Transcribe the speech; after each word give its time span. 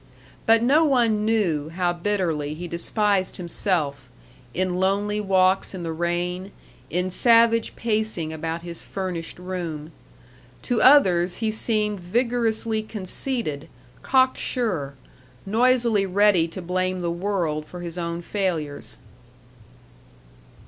But 0.47 0.63
no 0.63 0.83
one 0.83 1.25
knew 1.25 1.69
how 1.69 1.93
bitterly 1.93 2.55
he 2.55 2.67
despised 2.67 3.37
himself, 3.37 4.09
in 4.51 4.79
lonely 4.79 5.21
walks 5.21 5.75
in 5.75 5.83
the 5.83 5.91
rain, 5.91 6.51
in 6.89 7.11
savage 7.11 7.75
pacing 7.75 8.33
about 8.33 8.63
his 8.63 8.81
furnished 8.81 9.37
room. 9.37 9.91
To 10.63 10.81
others 10.81 11.37
he 11.37 11.51
seemed 11.51 11.99
vigorously 11.99 12.81
conceited, 12.81 13.67
cock 14.01 14.39
sure, 14.39 14.95
noisily 15.45 16.07
ready 16.07 16.47
to 16.47 16.63
blame 16.63 17.01
the 17.01 17.11
world 17.11 17.67
for 17.67 17.81
his 17.81 17.95
own 17.95 18.23
failures. 18.23 18.97